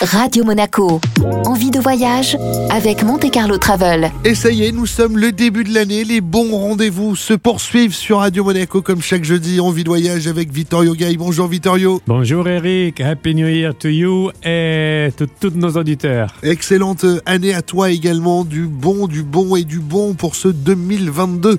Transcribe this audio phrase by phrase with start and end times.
[0.00, 1.00] Radio Monaco.
[1.44, 2.38] Envie de voyage
[2.70, 4.12] avec Monte Carlo Travel.
[4.24, 6.04] Et ça y est, nous sommes le début de l'année.
[6.04, 9.58] Les bons rendez-vous se poursuivent sur Radio Monaco comme chaque jeudi.
[9.58, 11.16] Envie de voyage avec Vittorio Gay.
[11.16, 12.00] Bonjour Vittorio.
[12.06, 13.00] Bonjour Eric.
[13.00, 16.32] Happy New Year to you et to tous nos auditeurs.
[16.44, 18.44] Excellente année à toi également.
[18.44, 21.58] Du bon, du bon et du bon pour ce 2022.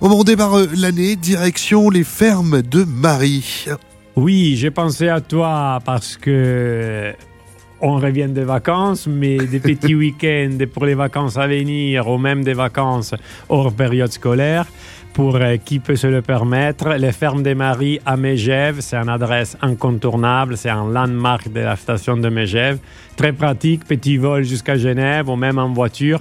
[0.00, 1.16] On démarre l'année.
[1.16, 3.66] Direction les fermes de Marie.
[4.16, 7.12] Oui, j'ai pensé à toi parce que
[7.80, 12.44] on revient des vacances, mais des petits week-ends pour les vacances à venir ou même
[12.44, 13.14] des vacances
[13.48, 14.66] hors période scolaire.
[15.12, 19.08] Pour euh, qui peut se le permettre, les fermes des Maris à Megève, c'est une
[19.08, 22.78] adresse incontournable, c'est un landmark de la station de Megève.
[23.16, 26.20] Très pratique, petit vol jusqu'à Genève ou même en voiture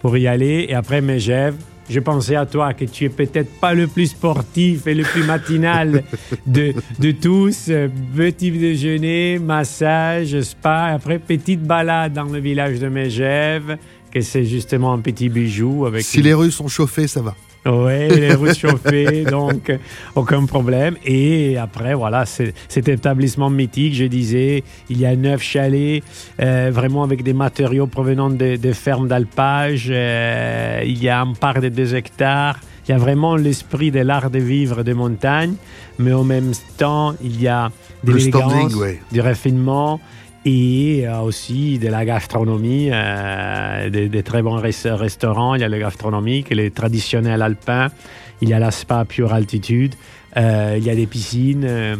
[0.00, 0.66] pour y aller.
[0.68, 1.54] Et après Megève,
[1.88, 5.24] je pensais à toi que tu es peut-être pas le plus sportif et le plus
[5.24, 6.04] matinal
[6.46, 7.70] de, de tous.
[8.16, 13.76] Petit déjeuner, massage, spa, après petite balade dans le village de Megève,
[14.14, 15.86] que c'est justement un petit bijou.
[15.86, 17.34] Avec si les rues sont chauffées, ça va.
[17.66, 19.72] Oui, les rues chauffées, donc
[20.14, 20.96] aucun problème.
[21.04, 26.02] Et après, voilà, cet établissement mythique, je disais, il y a neuf chalets,
[26.40, 29.88] euh, vraiment avec des matériaux provenant des fermes d'alpage.
[29.90, 32.58] Euh, il y a un parc de deux hectares.
[32.86, 35.54] Il y a vraiment l'esprit de l'art de vivre des montagnes,
[35.98, 37.70] mais en même temps, il y a
[38.04, 38.74] de l'élégance,
[39.10, 40.00] du raffinement
[40.44, 45.54] et aussi de la gastronomie, euh, des, très bons restaurants.
[45.54, 47.88] Il y a le gastronomique, les traditionnels alpins,
[48.40, 49.94] il y a la spa pure altitude,
[50.36, 51.64] euh, il y a des piscines.
[51.64, 51.96] Euh,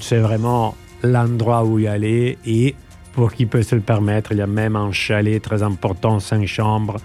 [0.00, 2.74] c'est vraiment l'endroit où y aller et
[3.18, 4.30] pour qui peut se le permettre.
[4.30, 6.98] Il y a même un chalet très important, cinq chambres,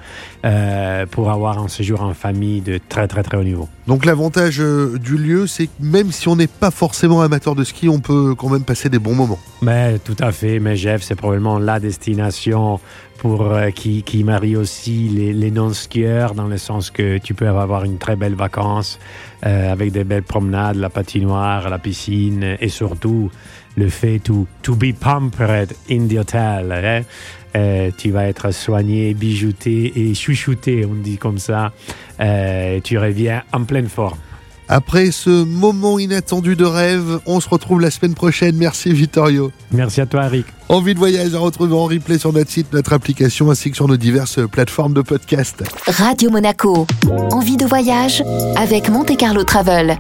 [0.46, 3.68] euh, pour avoir un séjour en famille de très très très haut niveau.
[3.88, 7.64] Donc l'avantage euh, du lieu, c'est que même si on n'est pas forcément amateur de
[7.64, 9.40] ski, on peut quand même passer des bons moments.
[9.64, 12.80] Mais tout à fait, mais Jeff, c'est probablement la destination
[13.24, 17.48] pour euh, qui, qui, marie aussi les, les non-skieurs dans le sens que tu peux
[17.48, 19.00] avoir une très belle vacance
[19.42, 23.30] avec des belles promenades, la patinoire, la piscine et surtout
[23.76, 26.72] le fait to, to be pampered in the hotel.
[26.72, 27.02] Hein?
[27.56, 31.72] Euh, tu vas être soigné, bijouté et chouchouté, on dit comme ça.
[32.20, 34.18] Euh, tu reviens en pleine forme.
[34.68, 38.56] Après ce moment inattendu de rêve, on se retrouve la semaine prochaine.
[38.56, 39.52] Merci Vittorio.
[39.72, 40.46] Merci à toi Eric.
[40.70, 43.88] Envie de voyage à retrouver en replay sur notre site, notre application ainsi que sur
[43.88, 45.64] nos diverses plateformes de podcast.
[45.88, 46.88] Radio Monaco.
[47.32, 48.24] Envie de voyage
[48.56, 49.98] avec Monte Carlo Travel.